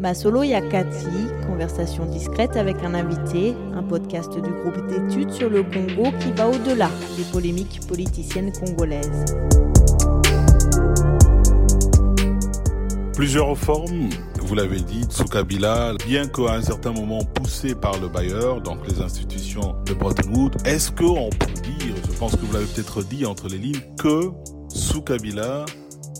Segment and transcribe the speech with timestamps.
[0.00, 6.10] Masolo Yakati, conversation discrète avec un invité, un podcast du groupe d'études sur le Congo
[6.20, 6.88] qui va au-delà
[7.18, 9.26] des polémiques politiciennes congolaises.
[13.12, 14.08] Plusieurs réformes,
[14.40, 18.78] vous l'avez dit, sous Kabila, bien qu'à un certain moment poussé par le bailleur, donc
[18.88, 23.02] les institutions de Bretton Woods, est-ce qu'on peut dire, je pense que vous l'avez peut-être
[23.02, 24.30] dit entre les lignes, que
[24.70, 25.66] sous Kabila,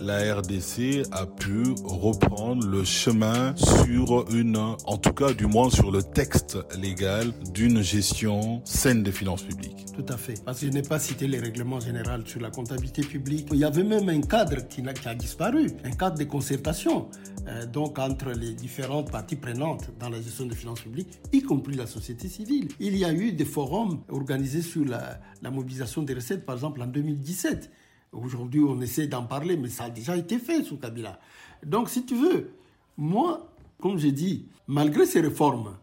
[0.01, 5.91] la RDC a pu reprendre le chemin sur une, en tout cas du moins sur
[5.91, 9.87] le texte légal d'une gestion saine des finances publiques.
[9.95, 10.42] Tout à fait.
[10.45, 13.48] Parce que je n'ai pas cité les règlements généraux sur la comptabilité publique.
[13.52, 17.09] Il y avait même un cadre qui a, disparu, un cadre de concertation.
[17.48, 21.87] Euh, entre les différentes parties prenantes dans la gestion des finances publiques, y compris la
[21.87, 22.69] société civile.
[22.78, 26.87] Il y a eu des forums organisés sur la mobilisation des recettes, par exemple en
[26.87, 27.70] 2017.
[28.12, 31.20] Aujourd'hui, on essaie d'en parler, mais ça a déjà été fait sous Kabila.
[31.64, 32.50] Donc, si tu veux,
[32.96, 35.77] moi, comme j'ai dit, malgré ces réformes,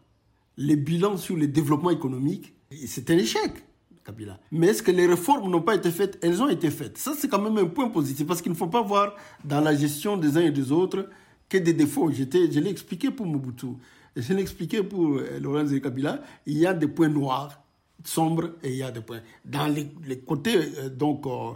[0.57, 2.53] les bilans sur le développement économique,
[2.85, 3.63] c'est un échec.
[4.03, 4.39] Kabila.
[4.51, 6.17] Mais est-ce que les réformes n'ont pas été faites?
[6.21, 6.97] Elles ont été faites.
[6.97, 9.75] Ça, c'est quand même un point positif parce qu'il ne faut pas voir dans la
[9.75, 11.09] gestion des uns et des autres
[11.49, 12.09] que des défauts.
[12.11, 13.67] Je l'ai expliqué pour Mobutu,
[14.15, 16.21] je l'ai expliqué pour euh, Laurent Kabila.
[16.45, 17.61] Il y a des points noirs,
[18.03, 19.21] sombres, et il y a des points.
[19.45, 21.51] Dans les, les côtés, euh, donc, euh,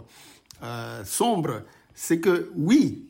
[0.62, 1.62] euh, sombre,
[1.94, 3.08] c'est que oui,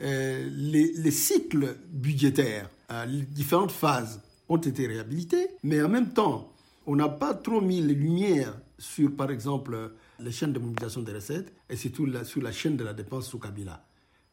[0.00, 6.12] euh, les, les, cycles budgétaires, euh, les différentes phases ont été réhabilités, mais en même
[6.12, 6.52] temps,
[6.86, 11.12] on n'a pas trop mis les lumières sur, par exemple, les chaînes de mobilisation des
[11.12, 13.84] recettes et surtout sur la chaîne de la dépense sous Kabila.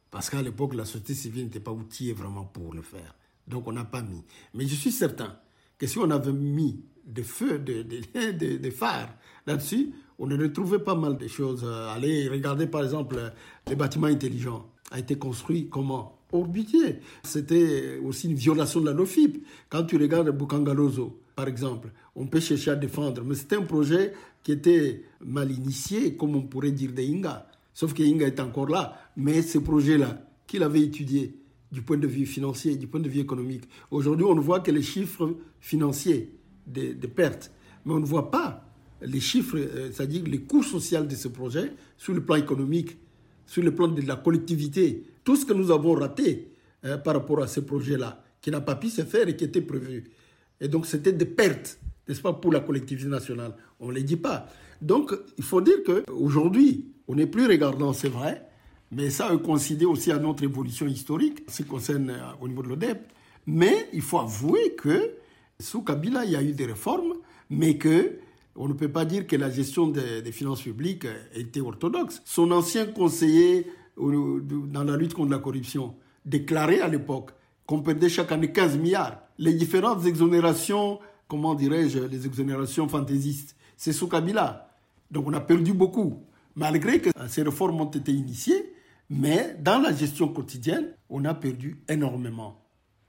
[0.09, 3.15] Parce qu'à l'époque, la société civile n'était pas outillée vraiment pour le faire.
[3.47, 4.23] Donc on n'a pas mis.
[4.53, 5.37] Mais je suis certain
[5.81, 8.01] que si on avait mis des feux, des, des,
[8.33, 9.15] des, des phares
[9.47, 11.65] là-dessus, on aurait trouvé pas mal de choses.
[11.89, 13.17] Allez, regardez par exemple
[13.67, 14.67] les bâtiments intelligents.
[14.91, 16.19] A été construit comment?
[16.31, 17.01] Budget.
[17.23, 19.43] C'était aussi une violation de la NOFIP.
[19.69, 24.13] Quand tu regardes Bukangalozo, par exemple, on peut chercher à défendre, mais c'était un projet
[24.43, 27.47] qui était mal initié, comme on pourrait dire de Inga.
[27.73, 28.97] Sauf que Inga est encore là.
[29.17, 31.40] Mais ce projet-là, qu'il avait étudié
[31.71, 34.71] du point de vue financier, du point de vue économique, aujourd'hui on ne voit que
[34.71, 36.31] les chiffres financiers
[36.67, 37.51] des, pertes,
[37.85, 38.65] mais on ne voit pas
[39.01, 39.57] les chiffres,
[39.91, 42.97] c'est-à-dire les coûts sociaux de ce projet sur le plan économique,
[43.45, 46.51] sur le plan de la collectivité, tout ce que nous avons raté
[46.83, 49.61] hein, par rapport à ce projet-là, qui n'a pas pu se faire et qui était
[49.61, 50.11] prévu.
[50.59, 53.55] Et donc c'était des pertes, n'est-ce pas, pour la collectivité nationale.
[53.79, 54.47] On ne les dit pas.
[54.81, 58.47] Donc il faut dire qu'aujourd'hui, on n'est plus regardant, c'est vrai,
[58.91, 63.07] mais ça coïncide aussi à notre évolution historique, ce qui concerne au niveau de l'ODEP.
[63.47, 65.11] Mais il faut avouer que
[65.59, 67.13] sous Kabila, il y a eu des réformes,
[67.49, 68.19] mais que
[68.55, 72.21] on ne peut pas dire que la gestion des, des, finances publiques était orthodoxe.
[72.25, 73.65] Son ancien conseiller
[73.97, 77.31] dans la lutte contre la corruption déclarait à l'époque
[77.65, 79.21] qu'on perdait chaque année 15 milliards.
[79.37, 84.69] Les différentes exonérations, comment dirais-je, les exonérations fantaisistes, c'est sous Kabila.
[85.09, 86.21] Donc on a perdu beaucoup,
[86.55, 88.70] malgré que ces réformes ont été initiées,
[89.11, 92.61] mais dans la gestion quotidienne, on a perdu énormément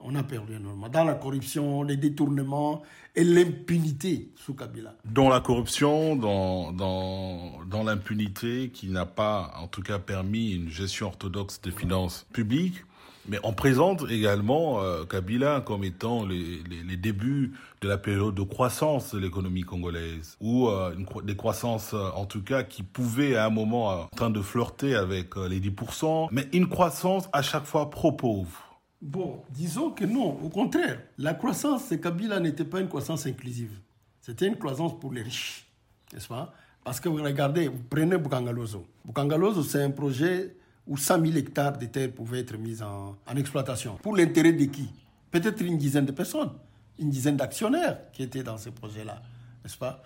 [0.04, 0.88] on a perdu énormément.
[0.88, 2.82] Dans la corruption, les détournements
[3.14, 4.96] et l'impunité sous Kabila.
[5.04, 11.60] Dans la corruption, dans, l'impunité qui n'a pas, en tout cas, permis une gestion orthodoxe
[11.60, 12.84] des finances publiques.
[13.28, 18.42] Mais on présente également euh, Kabila comme étant les, les, débuts de la période de
[18.42, 23.36] croissance de l'économie congolaise, ou euh, une, des croissances euh, en tout cas qui pouvaient
[23.36, 27.64] à un moment en train de flirter avec les 10%, mais une croissance à chaque
[27.64, 28.72] fois pro pauvre.
[29.00, 31.00] Bon, disons que non, au contraire.
[31.18, 33.72] La croissance de Kabila n'était pas une croissance inclusive.
[34.20, 35.66] C'était une croissance pour les riches,
[36.12, 36.52] n'est-ce pas?
[36.84, 38.84] Parce que vous regardez, vous prenez Bukangalozo.
[39.04, 40.56] Bukangalozo, c'est un projet
[40.86, 43.96] où 100 000 hectares de terre pouvaient être mis en, exploitation.
[44.02, 44.88] Pour l'intérêt de qui?
[45.30, 46.50] Peut-être une dizaine de personnes,
[46.98, 49.22] une dizaine d'actionnaires qui étaient dans ce projet-là,
[49.62, 50.02] n'est-ce pas?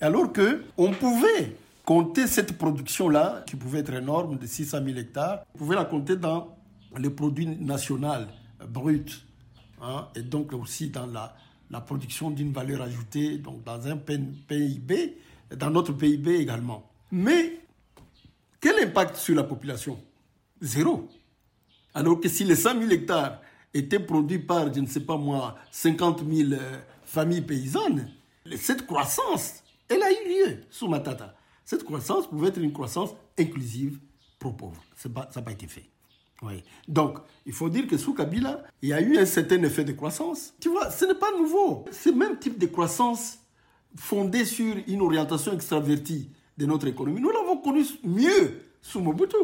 [0.00, 5.44] Alors que on pouvait compter cette production-là, qui pouvait être énorme, de 600 000 hectares,
[5.54, 6.54] on pouvait la compter dans
[6.96, 8.28] le produit national
[8.68, 9.24] brut,
[9.80, 11.34] hein, et donc aussi dans la,
[11.70, 15.16] la production d'une valeur ajoutée, donc dans un PIB,
[15.56, 16.90] dans notre PIB également.
[17.10, 17.60] Mais
[18.60, 19.98] quel impact sur la population?
[20.60, 21.08] Zéro.
[21.94, 23.40] Alors que si les 100 000 hectares
[23.74, 26.60] étaient produits par, je ne sais pas moi, 50 000
[27.04, 28.10] familles paysannes,
[28.56, 31.34] cette croissance, elle a eu lieu sous Matata.
[31.64, 33.98] Cette croissance pouvait être une croissance inclusive
[34.38, 34.82] pro-pauvre.
[34.96, 35.90] Ça n'a pas été fait.
[36.42, 36.62] Oui.
[36.86, 39.92] Donc, il faut dire que sous Kabila, il y a eu un certain effet de
[39.92, 40.54] croissance.
[40.60, 41.84] Tu vois, ce n'est pas nouveau.
[41.90, 43.38] Ce même type de croissance
[43.96, 49.36] fondée sur une orientation extravertie de notre économie, nous l'avons connu mieux sous Mobutu.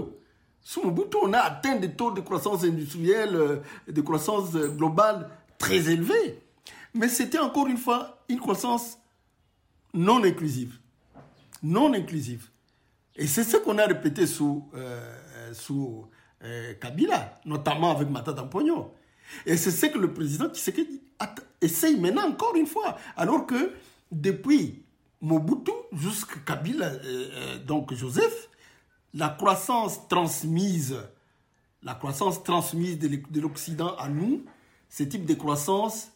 [0.65, 3.57] Sous Mobutu, on a atteint des taux de croissance industrielle, euh,
[3.87, 6.41] de croissance globale très élevés.
[6.95, 8.99] Mais c'était encore une fois une croissance
[9.93, 10.79] non inclusive.
[11.63, 12.49] Non inclusive.
[13.17, 16.07] Et c'est ce qu'on a répété sous, euh, sous
[16.43, 18.93] euh, Kabila, notamment avec Matata Pogno.
[19.47, 21.01] Et c'est ce que le président Tshisekedi
[21.61, 22.99] essaye maintenant encore une fois.
[23.17, 23.73] Alors que
[24.11, 24.83] depuis
[25.21, 28.51] Mobutu jusqu'à Kabila, euh, donc Joseph,
[29.15, 30.99] la croissance transmise,
[31.83, 34.45] de l'Occident à nous,
[34.89, 36.11] ce type de croissance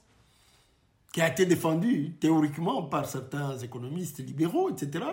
[1.13, 5.05] qui a été défendu théoriquement par certains économistes libéraux, etc.,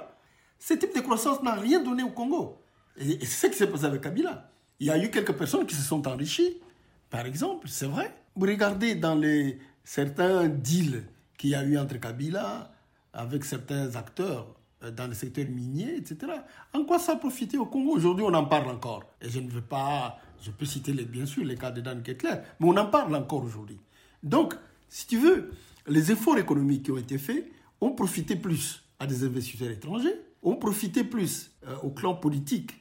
[0.58, 2.58] ce type de croissance n'a rien donné au Congo.
[2.98, 4.50] Et, c'est ce qui s'est passé avec Kabila.
[4.80, 6.62] Il y a eu quelques personnes qui se sont enrichies,
[7.10, 8.14] par exemple, c'est vrai.
[8.36, 11.06] Vous regardez dans les, certains deals
[11.38, 12.72] qu'il y a eu entre Kabila
[13.14, 14.48] avec certains acteurs
[14.92, 16.32] dans le secteur minier, etc.
[16.74, 17.92] En quoi ça a profité au Congo?
[17.92, 19.04] Aujourd'hui, on en parle encore.
[19.22, 22.02] Et je ne veux pas, je peux citer les, bien sûr les cas de Dan
[22.04, 23.80] Kettler, mais on en parle encore aujourd'hui.
[24.24, 24.56] Donc,
[24.90, 25.52] si tu veux,
[25.88, 27.52] les efforts économiques qui ont été faits
[27.82, 32.72] ont profité plus à des investisseurs étrangers, ont profité plus euh, au clan politique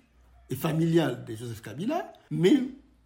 [0.51, 2.63] et familial de Joseph Kabila, mais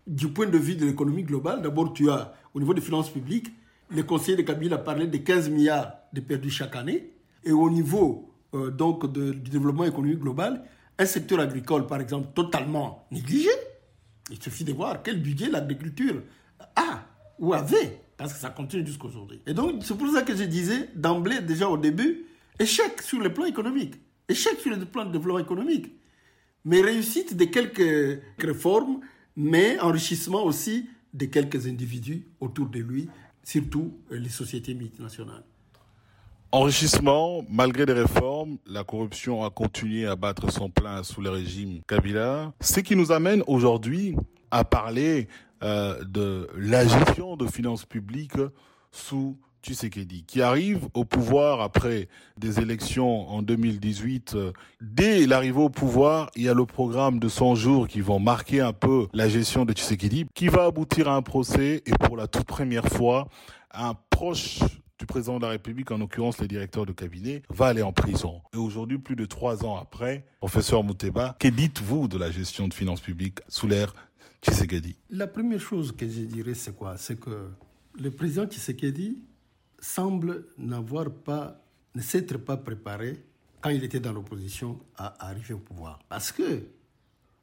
[0.06, 3.52] du point de vue de l'économie globale, d'abord tu as au niveau des finances publiques,
[3.90, 7.12] le conseiller de Kabila parlait de 15 milliards de perdus chaque année,
[7.44, 10.64] et au niveau euh, donc du développement économique global,
[10.98, 13.50] un secteur agricole par exemple totalement négligé.
[14.30, 16.22] Il suffit de voir quel budget l'agriculture
[16.76, 17.04] a
[17.38, 19.40] ou avait, parce que ça continue jusqu'aujourd'hui.
[19.46, 22.26] Et donc c'est pour ça que je disais d'emblée déjà au début,
[22.58, 23.94] échec sur le plan économique.
[24.28, 25.92] Échec sur le plan de développement économique.
[26.64, 29.00] Mais réussite de quelques réformes,
[29.36, 33.08] mais enrichissement aussi de quelques individus autour de lui,
[33.42, 35.44] surtout les sociétés multinationales.
[36.50, 41.82] Enrichissement, malgré les réformes, la corruption a continué à battre son plein sous le régime
[41.86, 42.54] Kabila.
[42.62, 44.16] Ce qui nous amène aujourd'hui
[44.50, 45.28] à parler
[45.62, 48.40] euh, de la gestion de finances publiques
[48.92, 52.08] sous Tshisekedi, qui arrive au pouvoir après
[52.38, 54.34] des élections en 2018.
[54.80, 58.62] Dès l'arrivée au pouvoir, il y a le programme de 100 jours qui vont marquer
[58.62, 62.26] un peu la gestion de Tshisekedi, qui va aboutir à un procès et pour la
[62.26, 63.28] toute première fois,
[63.70, 64.60] un proche
[64.98, 68.42] du président de la République, en l'occurrence le directeur de cabinet, va aller en prison.
[68.52, 72.74] Et aujourd'hui, plus de trois ans après, professeur Mouteba, que dites-vous de la gestion de
[72.74, 73.94] finances publiques sous l'ère
[74.42, 74.96] Tshisekedi?
[75.10, 76.96] La première chose que je dirais, c'est quoi?
[76.96, 77.50] C'est que
[77.98, 79.18] le président Tshisekedi
[79.80, 81.64] semble n'avoir pas,
[81.94, 83.22] ne s'être pas préparé
[83.60, 85.98] quand il était dans l'opposition à arriver au pouvoir.
[86.08, 86.62] Parce que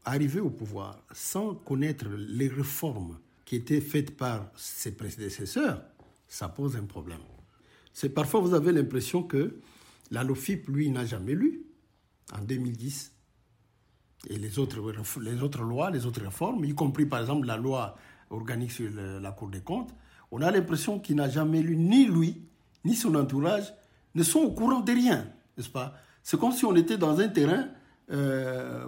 [0.03, 5.81] arriver au pouvoir sans connaître les réformes qui étaient faites par ses prédécesseurs,
[6.27, 7.19] ça pose un problème.
[7.95, 9.62] C'est parfois vous avez l'impression que
[10.12, 11.63] la LOFIP, lui, n'a jamais lu
[12.38, 13.13] en 2010
[14.27, 14.81] et les autres,
[15.21, 17.95] les autres lois, les autres réformes, y compris par exemple la loi
[18.31, 19.95] organique sur la Cour des comptes,
[20.30, 22.42] on a l'impression qu'il n'a jamais lu, ni lui,
[22.83, 23.74] ni son entourage,
[24.13, 25.94] ne sont au courant de rien, n'est-ce pas?
[26.21, 27.69] C'est comme si on était dans un terrain,
[28.12, 28.86] euh,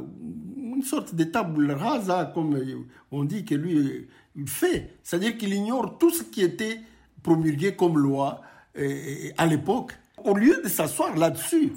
[0.57, 2.59] une sorte de table rasa, comme
[3.11, 4.97] on dit que lui il fait.
[5.01, 6.81] C'est-à-dire qu'il ignore tout ce qui était
[7.23, 8.56] promulgué comme loi euh,
[9.37, 9.93] à l'époque.
[10.23, 11.73] Au lieu de s'asseoir là-dessus,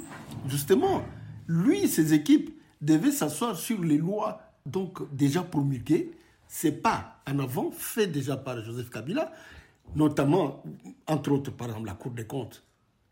[0.46, 1.02] justement,
[1.46, 2.50] lui ses équipes
[2.80, 6.12] devaient s'asseoir sur les lois donc déjà promulguées
[6.50, 9.32] c'est pas en avant fait déjà par Joseph Kabila,
[9.94, 10.64] notamment,
[11.06, 12.64] entre autres, par exemple, la Cour des comptes.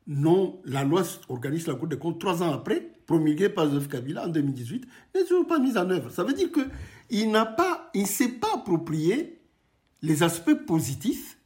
[0.08, 4.26] Non, la loi organise la Cour des comptes trois ans après, promulguée par Joseph Kabila
[4.26, 6.10] en 2018, n'est toujours pas mise en œuvre.
[6.10, 9.40] Ça veut dire qu'il n'a pas, il ne s'est pas approprié
[10.02, 11.37] les aspects positifs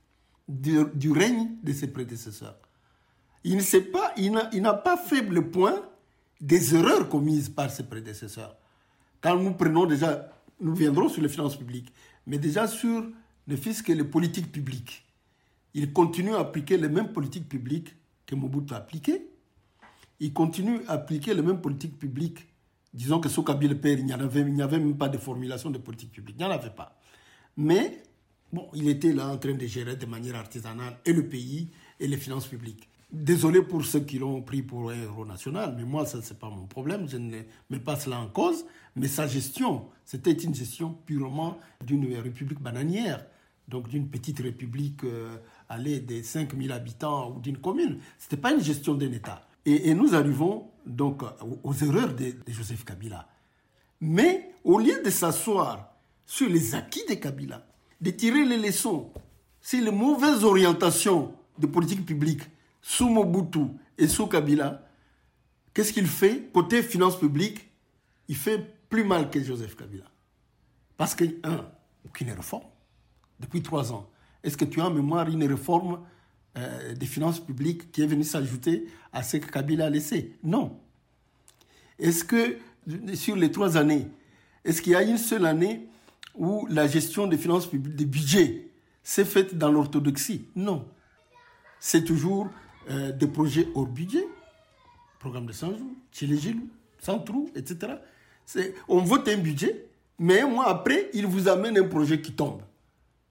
[0.48, 2.56] du, règne de ses prédécesseurs.
[3.44, 5.82] Il ne pas, il n'a pas fait le point
[6.40, 8.56] des erreurs commises par ses prédécesseurs.
[9.20, 10.28] Quand nous prenons déjà
[10.62, 11.92] nous viendrons sur les finances publiques,
[12.26, 13.04] mais déjà sur
[13.46, 15.04] le fisc et les politiques publiques.
[15.74, 17.94] Il continue à appliquer les mêmes politiques publiques
[18.26, 19.26] que Mobutu a appliquées.
[20.20, 22.46] Il continue à appliquer les mêmes politiques publiques.
[22.94, 26.12] Disons que sous Kabila Père, il n'y avait, avait même pas de formulation de politique
[26.12, 26.36] publique.
[26.38, 26.96] Il n'y en avait pas.
[27.56, 28.02] Mais,
[28.52, 31.68] bon, il était là en train de gérer de manière artisanale et le pays
[31.98, 32.88] et les finances publiques.
[33.12, 36.48] Désolé pour ceux qui l'ont pris pour un héros national, mais moi, ça, n'est pas
[36.48, 37.06] mon problème.
[37.08, 38.64] Je ne mets pas cela en cause.
[38.96, 43.26] Mais sa gestion, c'était une gestion purement d'une république bananière,
[43.68, 45.36] donc d'une petite république euh,
[45.68, 47.98] allée des 5000 habitants ou d'une commune.
[48.18, 49.46] Ce n'était pas une gestion d'un État.
[49.64, 51.22] Et, nous arrivons donc
[51.62, 53.28] aux, erreurs de, Joseph Kabila.
[54.00, 55.94] Mais au lieu de s'asseoir
[56.26, 57.64] sur les acquis de Kabila,
[58.02, 59.10] de tirer les leçons
[59.60, 62.42] sur les mauvaises orientations de politique publique
[62.82, 63.66] sous Mobutu
[63.96, 64.84] et sous Kabila,
[65.72, 67.70] qu'est-ce qu'il fait Côté finances publiques,
[68.26, 70.04] il fait plus mal que Joseph Kabila.
[70.96, 71.64] Parce que, un,
[72.04, 72.64] aucune réforme.
[73.38, 74.10] Depuis trois ans.
[74.42, 76.00] Est-ce que tu as en mémoire une réforme
[76.58, 80.36] euh, des finances publiques qui est venue s'ajouter à ce que Kabila a laissé?
[80.42, 80.80] Non.
[82.00, 82.58] Est-ce que,
[83.14, 84.08] sur les trois années,
[84.64, 85.88] est-ce qu'il y a une seule année
[86.34, 88.68] où la gestion des finances publiques, des budgets,
[89.02, 90.86] s'est faite dans l'orthodoxie Non.
[91.80, 92.48] C'est toujours
[92.90, 94.24] euh, des projets hors budget,
[95.18, 96.28] programme de 100 jours, chez
[96.98, 97.94] sans trou, etc.
[98.88, 99.86] On vote un budget,
[100.18, 102.62] mais un mois après, il vous amène un projet qui tombe.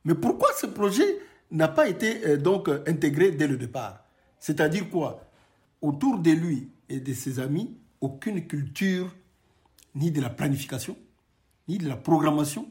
[0.04, 1.20] Mais pourquoi ce projet
[1.52, 4.04] n'a pas été euh, donc intégré dès le départ?
[4.40, 5.24] C'est-à-dire quoi?
[5.82, 9.14] Autour de lui et de ses amis, aucune culture,
[9.96, 10.98] ni de la planification,
[11.68, 12.68] ni de la programmation,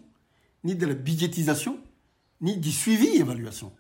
[0.64, 1.78] ni de la budgétisation,
[2.40, 3.72] ni du suivi évaluation.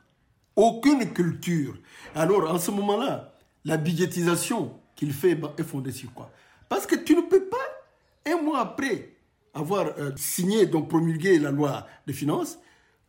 [0.56, 1.78] Aucune culture.
[2.14, 3.34] Alors, en ce moment-là,
[3.64, 6.30] la budgétisation qu'il fait est fondée sur quoi?
[6.68, 7.56] Parce que tu ne peux pas,
[8.26, 9.16] un mois après
[9.54, 12.58] avoir euh, signé, donc promulgué la loi de finances,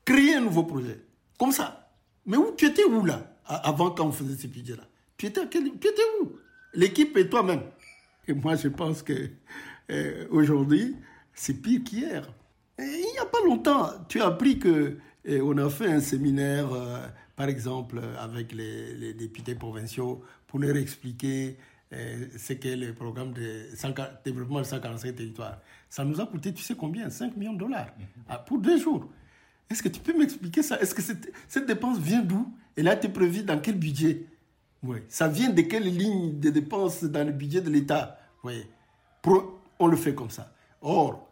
[0.05, 0.99] créer un nouveau projet.
[1.37, 1.91] Comme ça.
[2.25, 4.83] Mais où tu étais où là Avant quand on faisait ce budget-là?
[5.17, 6.37] Tu étais, tu étais où?
[6.73, 7.63] L'équipe et toi-même.
[8.27, 9.29] Et moi, je pense que
[9.89, 10.95] euh, aujourd'hui,
[11.33, 12.31] c'est pire qu'hier.
[12.81, 14.97] Il n'y a pas longtemps, tu as appris que
[15.27, 20.75] euh, on a fait un séminaire, euh, par exemple, avec les, députés provinciaux pour leur
[20.75, 21.57] expliquer
[21.91, 23.65] ce qu'est le programme de
[24.23, 25.57] développement de 145 territoires.
[25.89, 27.87] Ça nous a coûté, tu sais combien 5 millions de dollars
[28.29, 29.09] ah, pour deux jours.
[29.69, 30.79] Est-ce que tu peux m'expliquer ça?
[30.79, 32.53] Est-ce que cette, cette, dépense vient d'où?
[32.75, 34.25] Elle a été prévue dans quel budget?
[34.83, 34.99] Oui.
[35.07, 38.17] Ça vient de quelle ligne de dépenses dans le budget de l'État?
[38.43, 38.65] Oui.
[39.79, 40.53] On le fait comme ça.
[40.81, 41.30] Or,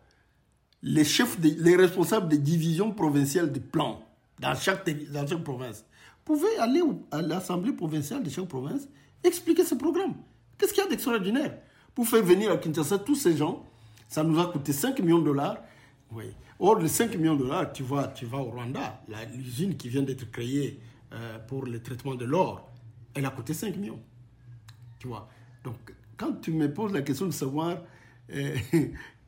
[0.81, 4.01] les chefs, les responsables des divisions provinciales de plans
[4.39, 5.85] dans chaque, dans chaque province
[6.23, 6.81] pouvaient aller
[7.11, 8.87] à l'Assemblée provinciale de chaque province
[9.23, 10.13] expliquer ce programme.
[10.57, 11.57] Qu'est-ce qu'il y a d'extraordinaire?
[11.95, 13.65] Pour faire venir à Kinshasa tous ces gens,
[14.07, 15.57] ça nous a coûté 5 millions de dollars.
[16.11, 16.25] Oui.
[16.59, 19.01] Or, les 5 millions de dollars, tu vas, tu vas au Rwanda,
[19.35, 20.79] l'usine qui vient d'être créée
[21.13, 22.69] euh, pour le traitement de l'or,
[23.13, 23.99] elle a coûté 5 millions.
[24.99, 25.29] Tu vois.
[25.63, 25.77] Donc,
[26.17, 27.77] quand tu me poses la question de savoir
[28.31, 28.55] euh,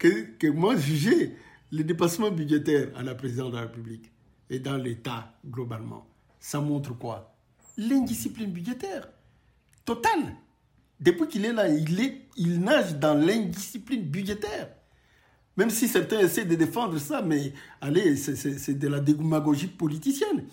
[0.02, 1.36] que, moi, juger
[1.72, 4.12] le dépassement budgétaire à la présidence de la République
[4.50, 6.08] et dans l'État globalement,
[6.40, 7.36] ça montre quoi?
[7.78, 9.08] L'indiscipline budgétaire
[9.86, 10.36] totale.
[11.00, 14.70] Depuis qu'il est là, il, est, il nage dans l'indiscipline budgétaire.
[15.58, 20.46] Même si certains essaient de défendre ça, mais allez, c'est de la démagogie politicienne.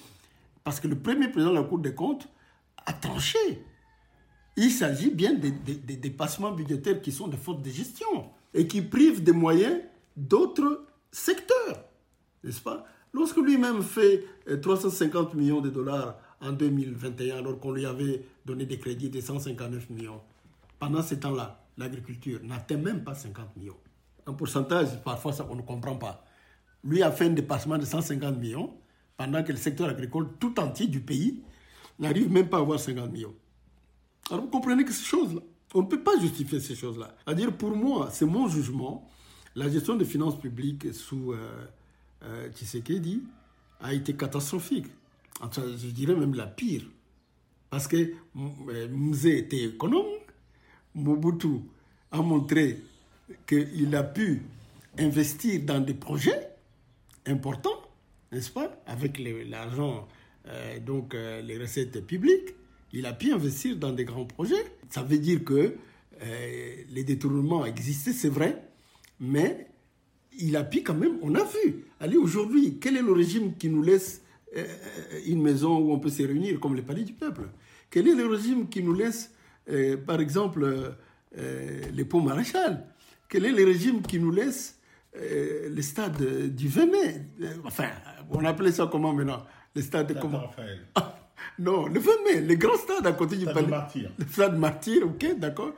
[0.64, 2.28] Parce que le premier président de la Cour des comptes
[2.85, 3.38] a tranché.
[4.57, 9.23] Il s'agit bien des, dépassements budgétaires qui sont des fautes de gestion et qui privent
[9.23, 9.81] des moyens
[10.17, 11.85] d'autres secteurs.
[12.45, 12.85] N'est-ce pas?
[13.12, 14.25] Lorsque lui-même fait
[14.62, 19.21] 350 euh, millions de dollars en 2021, alors qu'on lui avait donné des crédits de
[19.21, 20.21] 159 millions,
[20.78, 23.76] pendant ce temps-là, l'agriculture n'atteint même pas 50 millions
[24.28, 26.25] un pourcentage, parfois ça, on ne comprend pas.
[26.85, 28.75] Lui a fait un dépassement de 150 millions,
[29.17, 31.43] pendant que le secteur agricole tout entier du pays
[31.99, 33.35] n'arrive même pas à avoir 50 millions.
[34.31, 35.40] Alors vous comprenez que ces choses-là,
[35.75, 37.14] on ne peut pas justifier ces choses-là.
[37.25, 39.08] C'est-à-dire, pour moi, c'est mon jugement,
[39.54, 41.66] la gestion des finances publiques sous euh,
[42.22, 43.22] euh, Tshisekedi
[43.80, 44.87] a été catastrophique.
[45.52, 46.82] je dirais même la pire.
[47.70, 50.06] Parce que euh, Mzé était économe,
[50.94, 51.60] Mobutu
[52.10, 52.80] a montré
[53.46, 54.42] qu'il a pu
[54.98, 56.48] investir dans des projets
[57.26, 57.82] importants,
[58.32, 60.08] n'est-ce pas, avec l'argent,
[60.87, 62.54] donc les recettes publiques,
[62.92, 64.64] il a pu investir dans des grands projets.
[64.90, 65.75] Ça veut dire que
[66.23, 68.62] euh, les détournements existaient, c'est vrai,
[69.21, 69.68] mais
[70.38, 71.85] il a pu quand même, on a vu.
[72.00, 74.23] Allez, aujourd'hui, quel est le régime qui nous laisse
[75.26, 77.50] une maison où on peut se réunir comme les palais du peuple?
[77.90, 79.33] Quel est le régime qui nous laisse,
[80.07, 80.95] par exemple,
[81.37, 82.87] les ponts maréchal?
[83.28, 84.78] Quel est le régime qui nous laisse
[85.16, 86.23] euh, le stade
[86.54, 87.88] du 20 mai euh, Enfin,
[88.30, 89.45] on appelait ça comment maintenant?
[89.75, 90.50] Le stade de comment?
[90.95, 91.17] Ah,
[91.59, 93.66] Non, le 20 mai, le grand stade à côté du palais.
[93.66, 94.11] Martyr.
[94.18, 95.73] Le stade Martyr, ok, d'accord.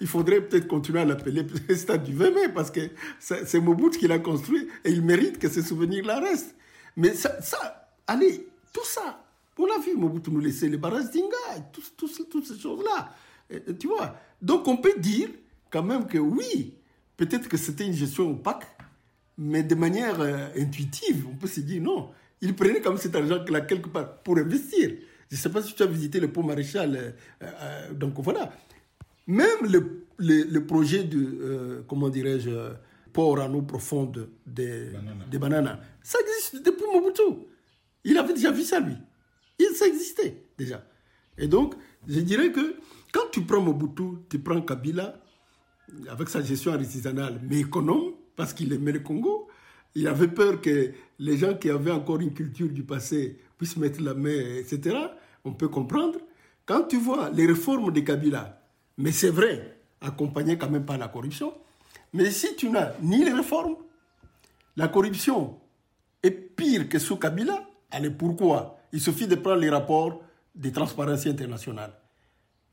[0.00, 2.80] Il, faudrait peut-être continuer à l'appeler le stade du 20 mai parce que
[3.18, 6.54] c'est Mobutu qui l'a construit et il mérite que ce souvenir-là reste.
[6.96, 9.22] Mais ça, ça, allez, tout ça,
[9.58, 11.64] on l'a vu, Mobutu nous laisser les barrages d'Inga,
[11.96, 13.10] toutes ces choses-là.
[13.78, 15.28] Tu vois Donc on peut dire
[15.70, 16.74] quand même que oui,
[17.16, 18.66] peut-être que c'était une gestion opaque,
[19.38, 22.10] mais de manière euh, intuitive, on peut se dire non.
[22.40, 24.90] Il prenait comme cet argent là quelque part pour investir.
[25.30, 26.96] Je ne sais pas si tu as visité le pont maréchal.
[26.96, 27.10] Euh,
[27.42, 28.52] euh, donc voilà.
[29.26, 32.50] Même le, le, projet de, comment dirais-je,
[33.12, 34.90] port en eau profonde des,
[35.28, 37.22] des bananes, ça existe depuis Mobutu.
[38.04, 38.94] Il avait déjà vu ça, lui.
[39.58, 40.84] Il, ça existait déjà.
[41.36, 41.74] Et donc,
[42.06, 42.76] je dirais que
[43.12, 45.20] quand tu prends Mobutu, tu prends Kabila,
[46.08, 49.48] avec sa gestion artisanale, mais économe, parce qu'il aimait le Congo,
[49.96, 54.02] il avait peur que les gens qui avaient encore une culture du passé puissent mettre
[54.02, 54.94] la main, etc.
[55.42, 56.18] On peut comprendre.
[56.66, 58.60] Quand tu vois les réformes de Kabila,
[58.98, 61.54] mais c'est vrai, accompagnées quand même par la corruption,
[62.12, 63.76] mais si tu n'as ni les réformes,
[64.76, 65.58] la corruption
[66.22, 68.78] est pire que sous Kabila, allez, pourquoi?
[68.92, 70.22] Il suffit de prendre les rapports
[70.54, 71.94] de Transparency Internationale.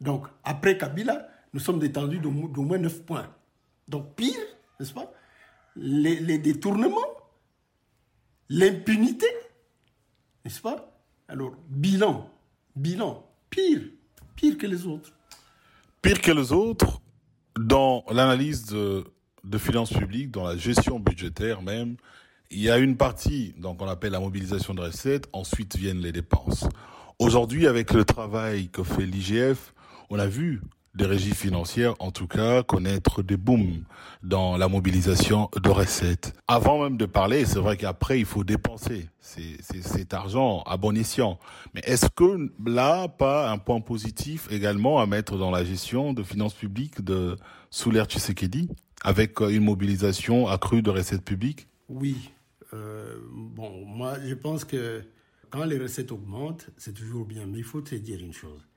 [0.01, 3.29] Donc, après Kabila, nous sommes détendus d'au moins 9 points.
[3.87, 4.35] Donc, pire,
[4.77, 5.09] n'est-ce pas?
[5.77, 6.99] Les détournements,
[8.53, 9.25] l'impunité,
[10.45, 11.01] n'est-ce pas?
[11.27, 12.29] Alors, bilan,
[12.75, 13.81] bilan, pire,
[14.35, 15.11] pire que les autres.
[16.03, 17.01] Pire que les autres
[17.57, 19.05] dans l'analyse de,
[19.43, 21.95] de finances publiques, dans la gestion budgétaire même,
[22.51, 26.11] il y a une partie donc on appelle la mobilisation de recettes, ensuite viennent les
[26.11, 26.65] dépenses.
[27.17, 29.73] Aujourd'hui, avec le travail que fait l'IGF,
[30.11, 30.61] on a vu
[30.95, 33.83] des régies financières, en tout cas, connaître des booms
[34.21, 36.33] dans la mobilisation de recettes.
[36.47, 41.39] Avant même de parler, c'est vrai qu'après, il faut dépenser cet argent à bon escient.
[41.73, 46.21] Mais est-ce que là, pas un point positif également à mettre dans la gestion de
[46.21, 47.37] finances publiques de
[47.71, 48.69] sous l'ère Tshisekedi,
[49.03, 51.67] avec une mobilisation accrue de recettes publiques?
[51.89, 52.31] Oui.
[52.73, 55.03] Euh, bon, moi, je pense que
[55.49, 57.45] quand les recettes augmentent, c'est toujours bien.
[57.47, 58.67] Mais il faut te dire une chose,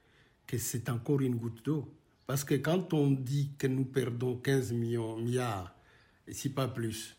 [0.46, 1.92] que c'est encore une goutte d'eau.
[2.26, 5.74] Parce que quand on dit que nous perdons 15 millions, milliards,
[6.26, 7.16] et si pas plus,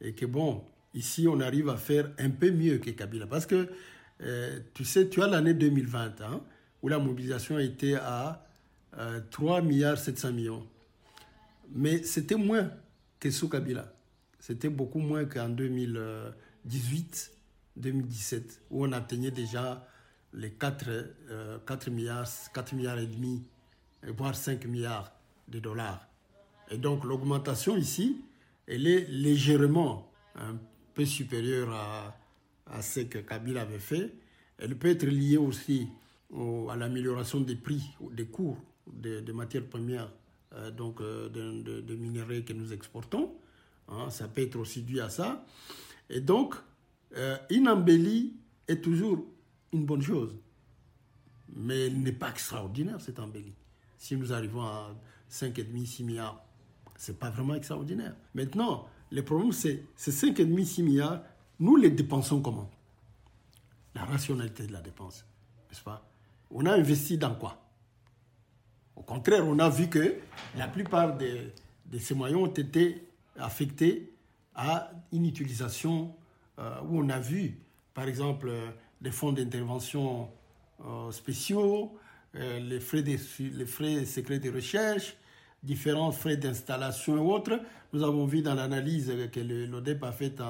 [0.00, 3.26] et que bon, ici on arrive à faire un peu mieux que Kabila.
[3.26, 3.68] Parce que,
[4.20, 6.40] euh, tu sais, tu as l'année 2020, hein,
[6.82, 8.46] où la mobilisation était à
[9.30, 10.66] 3 euh, milliards 700 millions.
[11.72, 12.70] Mais c'était moins
[13.18, 13.92] que sous Kabila.
[14.38, 17.32] C'était beaucoup moins qu'en 2018,
[17.76, 19.88] 2017, où on atteignait déjà
[20.32, 20.84] les 4,
[21.66, 23.42] 4 euh, milliards, 4 milliards et demi
[24.12, 25.12] voire 5 milliards
[25.48, 26.06] de dollars.
[26.70, 28.22] Et donc l'augmentation ici,
[28.66, 30.56] elle est légèrement un
[30.94, 32.16] peu supérieure à,
[32.66, 34.14] à ce que Kabila avait fait.
[34.58, 35.88] Elle peut être liée aussi
[36.70, 40.10] à l'amélioration des prix, des cours des matières premières,
[40.54, 43.34] euh, donc euh, de, minerais que nous exportons.
[43.88, 45.44] Hein, ça peut être aussi dû à ça.
[46.10, 46.54] Et donc,
[47.16, 48.34] euh, une embellie
[48.68, 49.24] est toujours
[49.72, 50.34] une bonne chose.
[51.54, 53.54] Mais elle n'est pas extraordinaire, cette embellie.
[53.98, 54.94] Si nous arrivons à
[55.30, 56.44] 5,5, 6 milliards,
[56.96, 58.14] ce n'est pas vraiment extraordinaire.
[58.34, 61.22] Maintenant, le problème, c'est ces 5,5, 6 milliards,
[61.60, 62.70] nous les dépensons comment?
[63.94, 65.24] La rationalité de la dépense,
[65.68, 66.08] n'est-ce pas?
[66.50, 67.60] On a investi dans quoi?
[68.96, 70.16] Au contraire, on a vu que
[70.56, 71.50] la plupart de,
[71.98, 74.12] ces moyens ont été affectés
[74.54, 76.14] à une utilisation
[76.58, 77.58] euh, où on a vu,
[77.92, 78.50] par exemple,
[79.00, 80.28] des fonds d'intervention
[80.84, 82.03] euh, spéciaux, euh,
[82.34, 85.16] les, frais de, les frais secrets de recherche,
[85.62, 87.58] différents frais d'installation et autres.
[87.92, 90.40] Nous avons vu dans l'analyse que l'ODEP a faite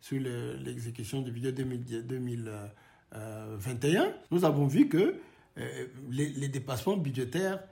[0.00, 5.14] sur l'exécution du budget 2021, nous avons vu que
[5.58, 7.62] euh, les, dépassements budgétaires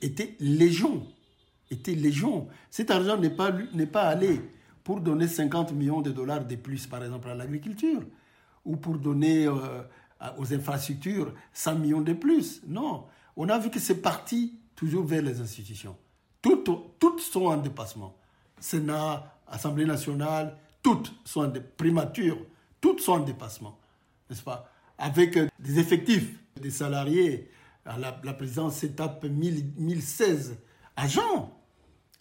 [0.00, 1.06] étaient légion.
[1.70, 2.48] Étaient légion.
[2.70, 3.52] Cet argent n'est pas,
[3.92, 4.40] pas allé
[4.84, 8.02] pour donner 50 millions de dollars de plus, par exemple, à l'agriculture,
[8.64, 9.82] ou pour donner euh,
[10.38, 12.62] aux infrastructures 100 millions de plus.
[12.66, 13.04] Non,
[13.36, 15.96] on a vu que c'est parti toujours vers les institutions.
[16.40, 18.16] Toutes, toutes sont en dépassement.
[18.60, 22.38] Sénat, Assemblée nationale, toutes sont en primature,
[22.80, 23.78] toutes sont en dépassement,
[24.28, 24.70] n'est-ce pas?
[24.98, 27.50] Avec euh, des effectifs, des salariés,
[27.84, 30.58] la, la présidence s'étape 1016
[30.96, 31.52] agents,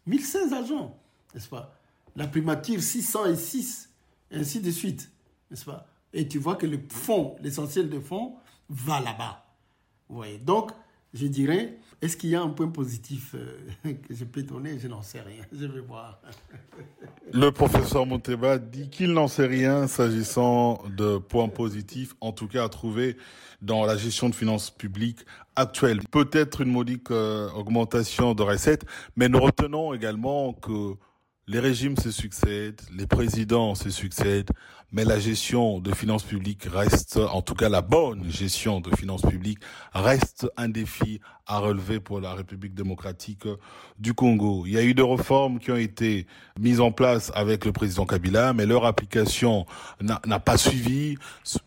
[0.06, 1.00] 1016 agents,
[1.34, 1.76] n'est-ce pas?
[2.16, 3.90] La primature 606,
[4.32, 5.12] et ainsi de suite,
[5.50, 5.88] n'est-ce pas?
[6.16, 8.36] Et tu vois que le fond, l'essentiel de fond,
[8.70, 9.46] va là-bas.
[10.44, 10.72] Donc,
[11.14, 14.80] je dirais, est-ce qu'il y a un point positif euh, que je peux donner?
[14.80, 15.44] Je n'en sais rien.
[15.52, 16.22] Je vais voir.
[17.34, 22.66] Le professeur Monteba dit qu'il n'en sait rien s'agissant de points positifs, en tout cas
[22.66, 23.18] à trouver
[23.62, 25.26] dans la gestion de finances publiques
[25.56, 26.02] actuelle.
[26.12, 30.96] Peut-être une modique euh, augmentation de recettes, mais nous retenons également que
[31.48, 34.50] les régimes se succèdent, les présidents se succèdent,
[34.92, 39.22] mais la gestion de finances publiques reste, en tout cas la bonne gestion de finances
[39.22, 39.60] publiques
[39.94, 43.44] reste un défi à relever pour la République démocratique
[44.00, 44.66] du Congo.
[44.66, 46.26] Il y a eu des réformes qui ont été
[46.60, 49.66] mises en place avec le président Kabila, mais leur application
[50.02, 51.18] n'a pas suivi.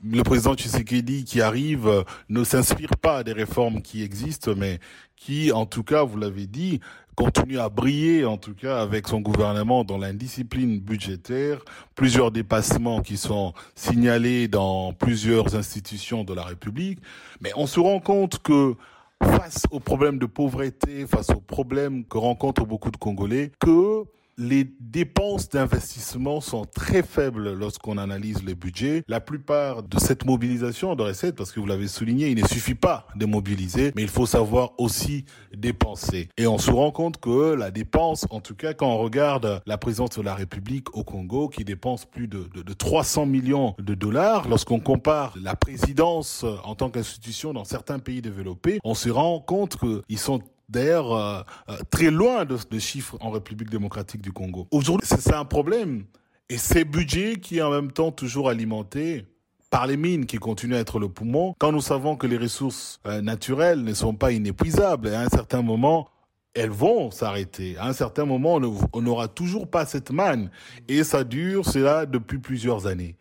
[0.03, 4.81] Le président Tshisekedi qui arrive ne s'inspire pas des réformes qui existent, mais
[5.14, 6.81] qui, en tout cas, vous l'avez dit,
[7.18, 11.59] continue à briller, en tout cas, avec son gouvernement dans l'indiscipline budgétaire,
[11.96, 17.00] plusieurs dépassements qui sont signalés dans plusieurs institutions de la République.
[17.40, 18.76] Mais on se rend compte que
[19.20, 24.04] face aux problèmes de pauvreté, face aux problèmes que rencontrent beaucoup de Congolais, que
[24.38, 29.03] les dépenses d'investissement sont très faibles lorsqu'on analyse les budgets.
[29.09, 32.77] La plupart de cette mobilisation de recettes, parce que vous l'avez souligné, il ne suffit
[32.77, 35.24] pas de mobiliser, mais il faut savoir aussi
[35.55, 36.29] dépenser.
[36.37, 39.77] Et on se rend compte que la dépense, en tout cas quand on regarde la
[39.77, 43.94] présidence de la République au Congo, qui dépense plus de, de, de 300 millions de
[43.94, 49.40] dollars, lorsqu'on compare la présidence en tant qu'institution dans certains pays développés, on se rend
[49.40, 54.33] compte qu'ils sont d'ailleurs euh, euh, très loin de, de, chiffres en République démocratique du
[54.33, 54.66] Congo.
[54.70, 56.04] Aujourd'hui, c'est un problème.
[56.48, 59.26] Et ces budgets qui est en même temps toujours alimenté
[59.70, 63.00] par les mines qui continuent à être le poumon, quand nous savons que les ressources
[63.07, 66.09] euh, naturelles ne sont pas inépuisables, à un certain moment,
[66.54, 67.76] elles vont s'arrêter.
[67.76, 68.59] À un certain moment,
[68.92, 70.50] on n'aura toujours pas cette manne.
[70.88, 73.16] Et ça dure, cela depuis plusieurs années.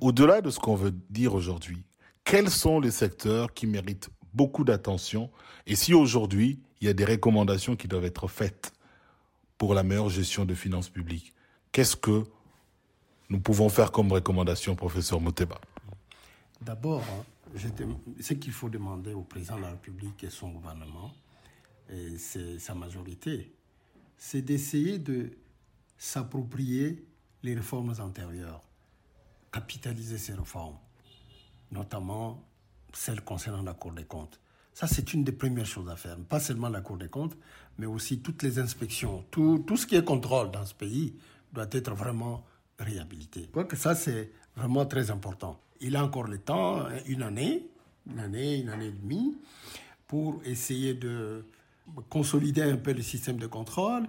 [0.00, 1.84] Au-delà de ce qu'on veut dire aujourd'hui,
[2.24, 5.30] quels sont les secteurs qui méritent beaucoup d'attention?
[5.66, 8.72] Et si aujourd'hui, il y a des recommandations qui doivent être faites
[9.58, 11.34] pour la meilleure gestion de finances publiques.
[11.72, 12.24] Qu'est-ce que
[13.28, 15.60] nous pouvons faire comme recommandation, professeur Moteba?
[16.60, 17.04] D'abord,
[18.20, 21.12] ce qu'il faut demander au président de la République et son gouvernement,
[21.90, 23.52] et sa majorité,
[24.16, 25.30] c'est d'essayer de
[25.98, 27.04] s'approprier
[27.42, 28.62] les réformes antérieures,
[29.52, 30.78] capitaliser ces réformes,
[31.72, 32.42] notamment
[32.92, 34.40] celles concernant la Cour des comptes.
[34.80, 36.16] Ça, c'est une des premières choses à faire.
[36.16, 37.36] Pas seulement la Cour des comptes,
[37.76, 39.26] mais aussi toutes les inspections.
[39.30, 41.16] Tout, tout ce qui est contrôle dans ce pays
[41.52, 42.46] doit être vraiment
[42.78, 43.42] réhabilité.
[43.42, 45.60] Je crois que ça, c'est vraiment très important.
[45.82, 47.68] Il a encore le temps, une année,
[48.10, 49.36] une année, une année et demie,
[50.06, 51.44] pour essayer de
[52.08, 54.04] consolider un peu le système de contrôle,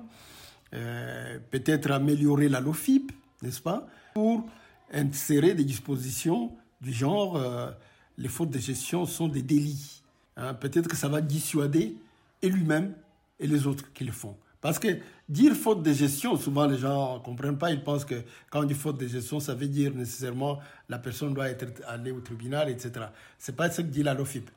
[0.74, 4.48] euh, peut-être améliorer la LOFIP, n'est-ce pas, pour
[4.94, 7.70] insérer des dispositions du genre euh,
[8.18, 10.01] les fautes de gestion sont des délits.
[10.38, 11.98] Hein, peut-être que ça va dissuader
[12.42, 12.94] et lui-même
[13.40, 14.38] et les autres qui le font.
[14.62, 18.24] Parce que dire faute de gestion, souvent les gens ne comprennent pas, ils pensent que
[18.50, 22.12] quand on dit faute de gestion, ça veut dire nécessairement la personne doit être allée
[22.12, 23.08] au tribunal, etc.
[23.40, 24.50] Ce n'est pas ce que dit la LOFIP.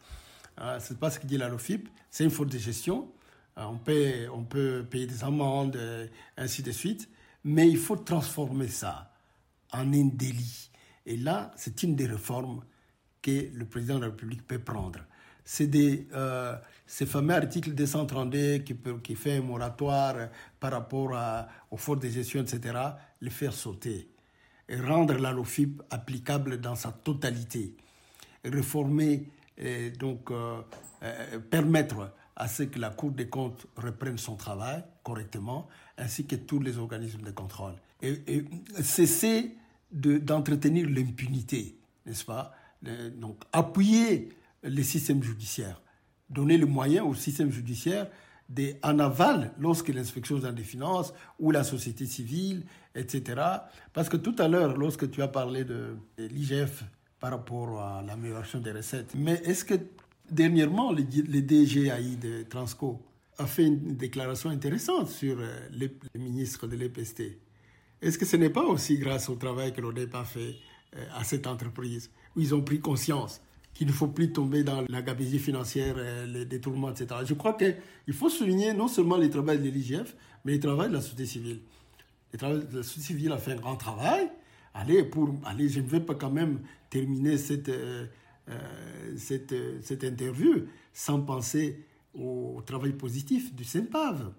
[0.58, 3.08] Hein, ce n'est pas ce que dit la LOFIP, c'est une faute de gestion.
[3.56, 3.80] Hein, on,
[4.32, 5.78] on peut payer des amendes,
[6.36, 7.08] ainsi de suite,
[7.42, 9.10] mais il faut transformer ça
[9.72, 10.70] en un délit.
[11.06, 12.62] Et là, c'est une des réformes
[13.22, 15.00] que le président de la République peut prendre
[15.44, 20.28] c'est des, euh, ces fameux articles 232 qui, qui fait un moratoire
[20.58, 22.74] par rapport à, aux fautes de gestion, etc.,
[23.20, 24.08] les faire sauter
[24.68, 27.76] et rendre la LOFIP applicable dans sa totalité.
[28.44, 30.60] Réformer, et donc euh,
[31.02, 36.36] euh, permettre à ce que la Cour des comptes reprenne son travail correctement, ainsi que
[36.36, 37.74] tous les organismes de contrôle.
[38.02, 38.44] Et
[38.82, 39.56] cesser
[39.90, 42.52] d'entretenir l'impunité, n'est-ce pas?
[43.16, 44.30] Donc appuyer
[44.64, 45.80] les systèmes judiciaires.
[46.30, 48.08] Donner le moyen au système judiciaire
[48.82, 53.40] en aval, lorsque l'inspection des finances ou la société civile, etc.
[53.92, 56.84] Parce que tout à l'heure, lorsque tu as parlé de, l'IGF
[57.20, 59.74] par rapport à l'amélioration des recettes, mais est-ce que
[60.30, 63.00] dernièrement, le, DGAI de Transco
[63.38, 67.22] a fait une déclaration intéressante sur euh, les, ministres de l'EPST
[68.00, 70.54] Est-ce que ce n'est pas aussi grâce au travail que l'ODEP a fait
[70.96, 73.40] euh, à cette entreprise, où ils ont pris conscience
[73.74, 77.20] qu'il ne faut plus tomber dans la gabegie financière, euh, les détournements, etc.
[77.26, 80.94] Je crois qu'il faut souligner non seulement le travail de l'IGF, mais le travail de
[80.94, 81.60] la société civile.
[82.40, 84.30] la société civile a fait un grand travail.
[84.74, 88.06] Allez, pour, allez je ne vais pas quand même terminer cette, euh,
[88.48, 88.58] euh,
[89.16, 91.84] cette, cette, interview sans penser
[92.14, 94.32] au, travail positif du SEMPAV.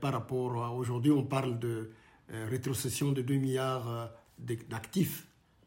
[0.00, 1.90] par rapport à aujourd'hui, on parle de
[2.28, 5.26] rétrocession de 2 milliards d'actifs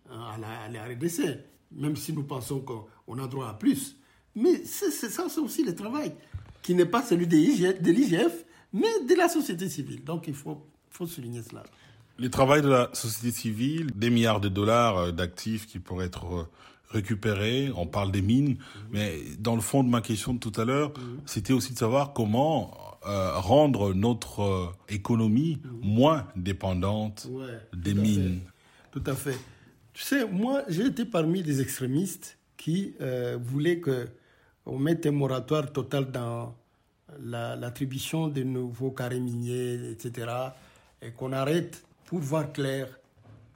[0.10, 1.44] à la, à la RDC
[1.76, 3.98] même si nous pensons qu'on a droit à plus.
[4.36, 6.14] Mais c'est ça, c'est aussi le travail,
[6.62, 10.04] qui n'est pas celui de l'IGF, mais de la société civile.
[10.04, 11.64] Donc il faut, faut souligner cela.
[12.18, 16.26] Le travail de la société civile, des milliards de dollars euh, d'actifs qui pourraient être
[16.26, 16.48] euh,
[16.90, 18.58] récupérés, on parle des mines, mhm.
[18.92, 21.22] mais dans le fond de ma question de tout à l'heure, mhm.
[21.26, 25.80] c'était aussi de savoir comment euh, rendre notre économie mhm.
[25.82, 27.28] moins dépendante
[27.74, 28.42] des mines.
[28.92, 29.38] Tout à fait.
[29.94, 35.74] Tu sais, moi, j'ai été parmi les extrémistes qui euh, voulaient qu'on mette un moratoire
[35.74, 36.56] total dans
[37.20, 40.32] l'attribution de nouveaux carrés miniers, etc.
[41.02, 42.88] Et qu'on arrête pour voir clair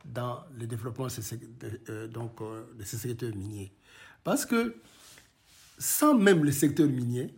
[0.04, 3.67] dans le développement de euh, donc, euh.
[4.26, 4.76] Parce que
[5.80, 7.34] sans même le secteur minier,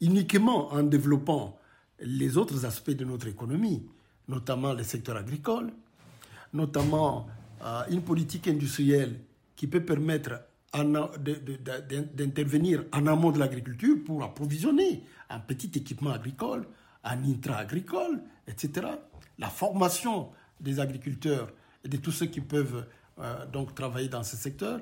[0.00, 1.58] uniquement en développant
[1.98, 3.84] les autres aspects de notre économie,
[4.28, 5.72] notamment le secteur agricole,
[6.52, 7.26] notamment
[7.90, 9.18] une politique industrielle
[9.56, 16.66] qui peut permettre d'intervenir en amont de l'agriculture pour approvisionner un petit équipement agricole,
[17.04, 18.86] un intra-agricole, etc.
[19.38, 21.52] la formation des agriculteurs
[21.84, 22.86] et de tous ceux qui peuvent
[23.18, 24.80] euh, donc travailler dans ce secteur,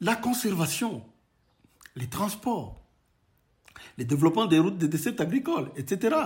[0.00, 1.04] la conservation,
[1.94, 2.82] les transports,
[3.98, 6.16] le développement des routes de dessertes agricoles, etc.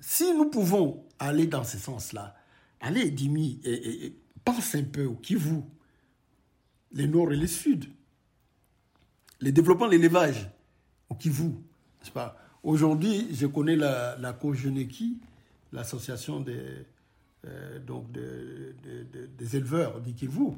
[0.00, 2.36] Si nous pouvons aller dans ce sens-là,
[2.80, 5.62] allez, Dimi, et, pense un peu au Kivu,
[6.92, 7.86] les nord et les sud,
[9.40, 10.50] le développement de l'élevage
[11.08, 12.36] au Kivu, n'est-ce pas?
[12.62, 14.36] Aujourd'hui, je connais la, la
[15.72, 16.60] l'association des,
[17.46, 20.52] euh, donc des éleveurs du Kivu.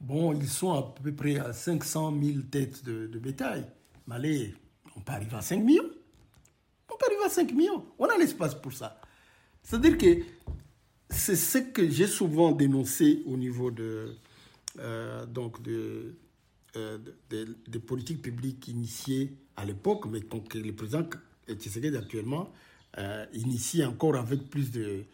[0.00, 3.64] Bon, ils sont à peu près à 500 000 têtes de, bétail.
[4.06, 4.54] Mais allez,
[4.96, 5.88] on peut arriver à 5 millions.
[6.92, 7.84] On peut arriver à 5 millions.
[7.98, 9.00] On a l'espace pour ça.
[9.62, 10.22] C'est-à-dire que
[11.08, 14.16] c'est ce que j'ai souvent dénoncé au niveau de,
[14.80, 16.98] euh, donc euh,
[17.30, 21.06] des politiques publiques initiées à l'époque, mais que le président
[21.48, 22.52] Tshisekedi actuellement
[22.98, 25.04] euh, initie encore avec plus de,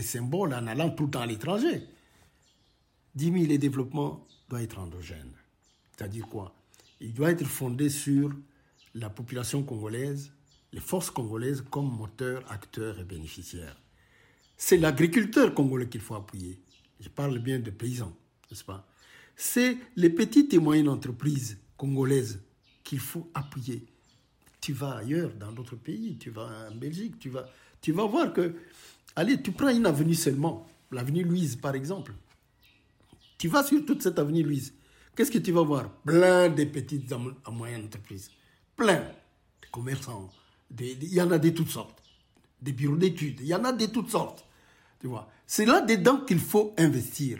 [0.00, 1.82] symboles en allant tout le temps à l'étranger.
[3.14, 5.32] 10 000, le développement doit être endogène.
[5.92, 6.54] C'est-à-dire quoi?
[7.00, 8.32] Il doit être fondé sur
[8.94, 10.32] la population congolaise,
[10.72, 13.76] les forces congolaises comme moteur, acteur et bénéficiaire.
[14.56, 16.60] C'est l'agriculteur congolais qu'il faut appuyer.
[17.00, 18.16] Je parle bien de paysans,
[18.50, 18.86] n'est-ce pas?
[19.36, 22.40] C'est les petites et moyennes entreprises congolaises
[22.82, 23.84] qu'il faut appuyer.
[24.60, 27.46] Tu vas ailleurs, dans d'autres pays, tu vas en Belgique, tu vas,
[27.82, 28.54] tu vas voir que,
[29.14, 32.14] allez, tu prends une avenue seulement, l'avenue Louise par exemple.
[33.38, 34.72] Tu vas sur toute cette avenue Louise.
[35.14, 35.90] Qu'est-ce que tu vas voir?
[36.04, 38.30] Plein de petites et moyennes entreprises.
[38.74, 40.30] Plein de commerçants.
[40.80, 42.02] Il y en a de toutes sortes.
[42.60, 43.40] Des bureaux d'études.
[43.40, 44.46] Il y en a de toutes sortes.
[45.00, 45.30] Tu vois?
[45.46, 47.38] C'est là-dedans qu'il faut investir.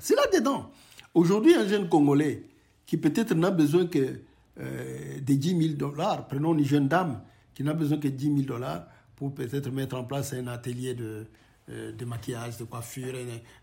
[0.00, 0.70] C'est là-dedans.
[1.14, 2.44] Aujourd'hui, un jeune Congolais
[2.86, 4.20] qui peut-être n'a besoin que
[4.60, 7.22] euh, de 10 000 dollars, prenons une jeune dame
[7.54, 11.26] qui n'a besoin que 10 000 dollars pour peut-être mettre en place un atelier de,
[11.68, 13.14] euh, maquillage, de coiffure,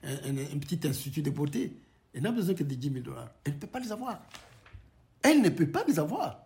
[0.04, 1.74] un, petit institut de beauté.
[2.14, 3.32] Elle n'a besoin que de 10 000 dollars.
[3.44, 4.22] Elle ne peut pas les avoir.
[5.22, 6.40] Elle ne peut pas les avoir.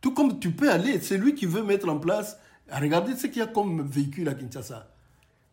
[0.00, 2.38] Tout comme tu peux aller, c'est lui qui veut mettre en place.
[2.72, 4.88] Regardez ce qu'il y a comme véhicule à Kinshasa.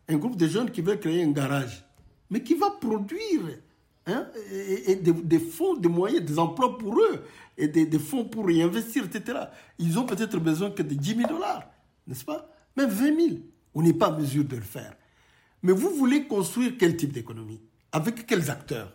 [0.07, 1.85] Un groupe de jeunes qui veut créer un garage,
[2.29, 3.59] mais qui va produire
[4.07, 7.23] hein, et, des, fonds, des moyens, des emplois pour eux,
[7.57, 9.39] et des, fonds pour y investir, etc.
[9.77, 11.63] Ils ont peut-être besoin que de 10 000 dollars,
[12.07, 12.49] n'est-ce pas?
[12.75, 13.27] Même 20 000.
[13.73, 14.95] On n'est pas en mesure de le faire.
[15.61, 17.61] Mais vous voulez construire quel type d'économie?
[17.91, 18.93] Avec quels acteurs?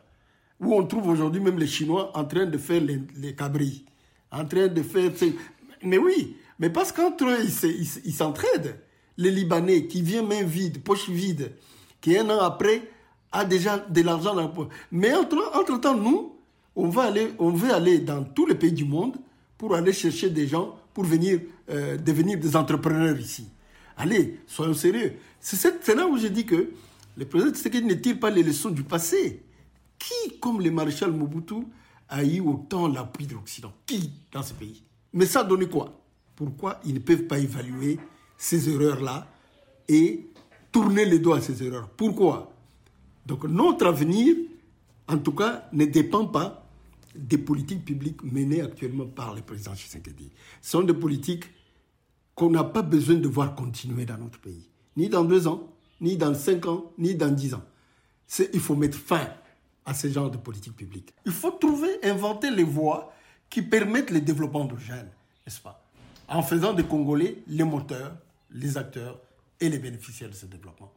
[0.59, 3.85] Où on trouve aujourd'hui même les Chinois en train de faire les, les cabris,
[4.31, 5.11] en train de faire...
[5.83, 7.39] Mais oui, mais parce qu'entre eux,
[8.05, 8.79] ils s'entraident.
[9.17, 11.53] Les Libanais qui viennent main vide, poche vide,
[12.01, 12.83] qui un an après
[13.33, 14.69] a déjà de l'argent dans la poche.
[14.91, 16.37] Mais entre-temps, nous,
[16.77, 19.17] on, va aller, on veut aller dans tous les pays du monde
[19.57, 21.41] pour aller chercher des gens pour venir
[21.71, 23.49] euh, devenir des entrepreneurs ici.
[23.97, 25.15] Allez, soyons sérieux.
[25.41, 26.71] C'est là où je dis que
[27.17, 29.43] le président Tshisekedi ne tire pas les leçons du passé.
[29.99, 31.67] Qui, comme le maréchal Mobutu,
[32.09, 33.73] a eu autant l'appui de l'Occident?
[33.87, 34.83] Qui dans ce pays?
[35.13, 36.01] Mais ça a donné quoi?
[36.35, 37.99] Pourquoi ils ne peuvent pas évaluer
[38.37, 39.27] ces erreurs-là
[39.89, 40.27] et
[40.73, 41.89] tourner les doigts à ces erreurs?
[41.91, 42.53] Pourquoi?
[43.27, 44.37] Donc notre avenir,
[45.09, 46.67] en tout cas, ne dépend pas
[47.15, 50.31] des politiques publiques menées actuellement par le président Tshisekedi.
[50.61, 51.45] Ce sont des politiques
[52.35, 54.69] qu'on n'a pas besoin de voir continuer dans notre pays.
[54.97, 57.63] Ni dans deux ans, ni dans cinq ans, ni dans dix ans.
[58.53, 59.29] Il faut mettre fin
[59.85, 61.13] à ce genre de politique publique.
[61.27, 63.13] Il faut trouver, inventer les voies
[63.51, 65.11] qui permettent le développement de jeunes,
[65.47, 65.85] n'est-ce pas?
[66.29, 68.17] En faisant des Congolais les moteurs,
[68.51, 69.21] les acteurs
[69.61, 70.93] et les bénéficiaires de ce développement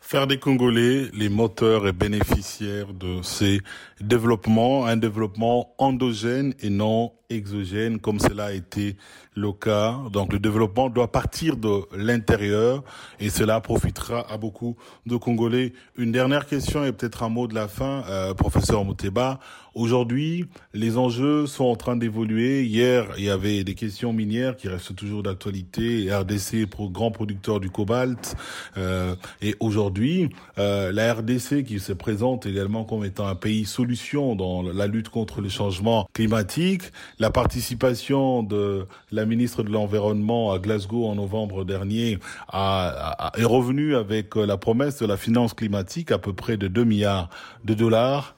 [0.00, 3.60] faire des Congolais les moteurs et bénéficiaires de ces
[4.00, 8.96] développements, un développement endogène et non exogène comme cela a été
[9.34, 9.96] le cas.
[10.12, 12.82] Donc le développement doit partir de l'intérieur
[13.20, 15.72] et cela profitera à beaucoup de Congolais.
[15.96, 19.40] Une dernière question et peut-être un mot de la fin, euh, professeur Mouteba.
[19.74, 22.64] Aujourd'hui, les enjeux sont en train d'évoluer.
[22.64, 26.12] Hier, il y avait des questions minières qui restent toujours d'actualité.
[26.12, 28.34] RDC, grand producteur du cobalt.
[28.76, 34.34] Euh, et aujourd'hui, euh, la RDC qui se présente également comme étant un pays solution
[34.34, 36.82] dans la lutte contre le changement climatique.
[37.20, 42.18] La participation de la ministre de l'Environnement à Glasgow en novembre dernier
[42.54, 47.28] est revenue avec la promesse de la finance climatique à peu près de 2 milliards
[47.62, 48.36] de dollars.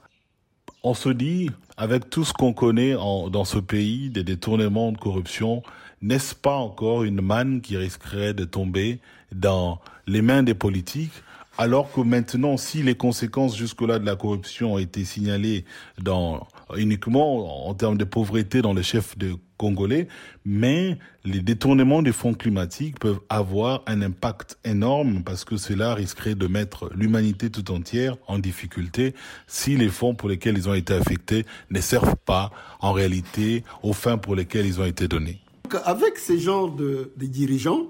[0.83, 5.63] On se dit, avec tout ce qu'on connaît dans ce pays, des détournements de corruption,
[6.01, 8.99] n'est-ce pas encore une manne qui risquerait de tomber
[9.31, 11.13] dans les mains des politiques
[11.57, 15.65] alors que maintenant, si les conséquences jusque-là de la corruption ont été signalées
[16.01, 20.07] dans, uniquement en termes de pauvreté dans les chefs de congolais,
[20.45, 26.35] mais les détournements des fonds climatiques peuvent avoir un impact énorme parce que cela risquerait
[26.35, 29.13] de mettre l'humanité tout entière en difficulté
[29.47, 33.93] si les fonds pour lesquels ils ont été affectés ne servent pas en réalité aux
[33.93, 35.39] fins pour lesquelles ils ont été donnés.
[35.85, 37.87] Avec ces genres de, dirigeants,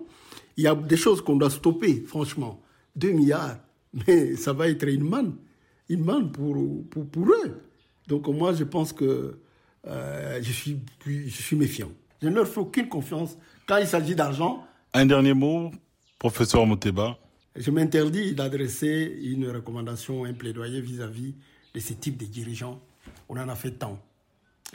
[0.58, 2.62] il y a des choses qu'on doit stopper, franchement.
[2.96, 3.58] 2 milliards,
[4.08, 5.34] mais ça va être une manne,
[6.32, 7.62] pour eux.
[8.08, 9.40] Donc moi, je pense que
[9.88, 11.92] euh, je, suis, je suis méfiant.
[12.22, 14.66] Je ne leur fais aucune confiance quand il s'agit d'argent.
[14.94, 15.72] Un dernier mot,
[16.20, 17.18] professeur Moteba.
[17.56, 21.36] Je m'interdis d'adresser une recommandation, un plaidoyer vis-à-vis
[21.74, 22.82] de ce type de dirigeants.
[23.30, 24.00] On en a fait tant.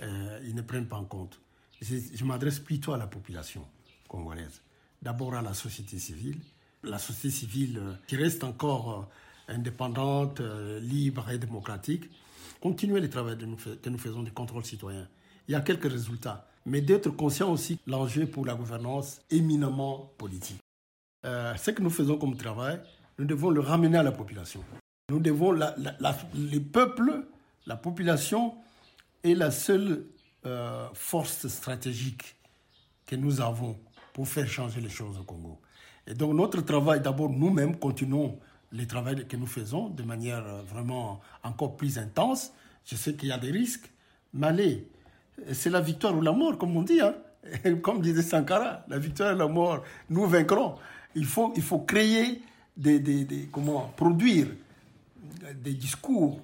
[0.03, 1.41] Euh, ils ne prennent pas en compte.
[1.81, 3.65] Je, je m'adresse plutôt à la population
[4.09, 4.63] congolaise.
[5.03, 6.39] D'abord à la société civile.
[6.85, 9.09] La société civile euh, qui reste encore
[9.49, 10.43] indépendante,
[10.83, 12.11] libre et démocratique
[12.61, 15.09] continuer le travail que nous faisons du contrôle citoyen.
[15.47, 20.61] Il y a quelques résultats, mais d'être conscient aussi l'enjeu pour la gouvernance éminemment politique.
[21.25, 22.81] Euh, ce que nous faisons comme travail,
[23.19, 24.63] nous devons le ramener à la population.
[25.11, 25.75] Nous devons, la,
[26.35, 27.27] les peuples,
[27.67, 28.55] la population
[29.25, 30.05] est la seule
[30.47, 32.37] euh, force stratégique
[33.07, 33.79] que nous avons
[34.13, 35.59] pour faire changer les choses au Congo.
[36.07, 38.39] Et donc notre travail, d'abord nous-mêmes, continuons
[38.73, 42.53] le travail que nous faisons de manière euh, vraiment encore plus intense.
[42.85, 43.91] Je sais qu'il y a des risques,
[44.35, 44.89] mais allez,
[45.53, 47.01] c'est la victoire ou la mort, comme on dit.
[47.01, 47.15] Hein.
[47.83, 50.75] Comme disait Sankara, la victoire et la mort, nous vaincrons.
[51.15, 52.43] Il faut, il faut créer,
[52.77, 54.49] des, des, des comment, produire
[55.55, 56.41] des discours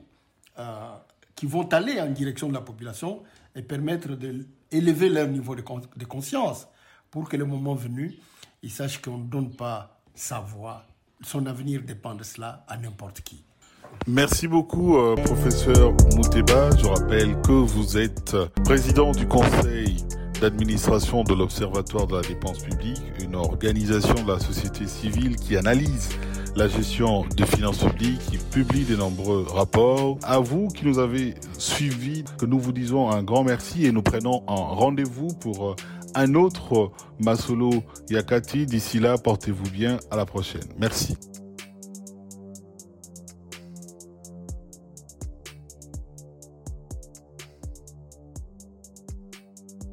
[0.59, 0.95] euh,
[1.35, 3.23] qui vont aller en direction de la population
[3.55, 5.63] et permettre d'élever leur niveau de,
[5.97, 6.67] de conscience
[7.11, 8.15] pour que le moment venu,
[8.63, 10.85] ils sachent qu'on ne donne pas sa voix
[11.25, 13.45] son avenir dépend de cela à n'importe qui.
[14.07, 16.71] Merci beaucoup, euh, professeur Mouteba.
[16.77, 20.05] Je rappelle que vous êtes président du conseil
[20.41, 26.11] d'administration de l'Observatoire de la dépense publique, une organisation de la société civile qui analyse
[26.57, 30.19] la gestion des finances publiques, qui publie de nombreux rapports.
[30.23, 34.03] À vous qui nous avez suivis, que nous vous disons un grand merci et nous
[34.03, 35.77] prenons un rendez-vous pour euh,
[36.15, 37.71] un autre Masolo
[38.11, 38.67] Yakati.
[38.67, 39.99] D'ici là, portez-vous bien.
[40.11, 40.69] À la prochaine.
[40.79, 41.17] Merci.